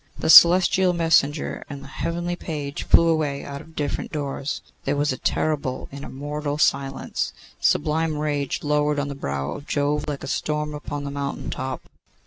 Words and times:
The 0.17 0.31
celestial 0.31 0.93
messenger 0.93 1.63
and 1.69 1.83
the 1.83 1.87
heavenly 1.87 2.35
page 2.35 2.85
flew 2.85 3.07
away 3.07 3.45
out 3.45 3.61
of 3.61 3.75
different 3.75 4.11
doors. 4.11 4.63
There 4.83 4.95
was 4.95 5.11
a 5.13 5.17
terrible, 5.19 5.89
an 5.91 6.03
immortal 6.03 6.57
silence. 6.57 7.33
Sublime 7.59 8.17
rage 8.17 8.63
lowered 8.63 8.97
on 8.97 9.09
the 9.09 9.13
brow 9.13 9.51
of 9.51 9.67
Jove 9.67 10.05
like 10.07 10.23
a 10.23 10.27
storm 10.27 10.73
upon 10.73 11.03
the 11.03 11.11
mountain 11.11 11.51
top. 11.51 11.87